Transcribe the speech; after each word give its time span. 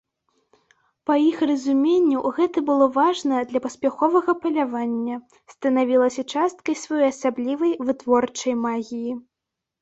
Па 1.09 1.13
іх 1.23 1.41
разуменню 1.49 2.23
гэта 2.37 2.63
было 2.69 2.87
важна 2.95 3.41
для 3.51 3.59
паспяховага 3.65 4.35
палявання, 4.47 5.15
станавілася 5.55 6.21
часткай 6.39 6.75
своеасаблівай 6.87 7.77
вытворчай 7.91 8.53
магіі. 8.65 9.11